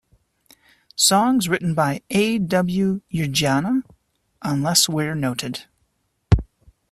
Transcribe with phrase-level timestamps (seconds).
[0.95, 2.39] Songs written by A.
[2.39, 3.01] W.
[3.13, 3.83] Yrjänä,
[4.41, 5.65] unless where noted.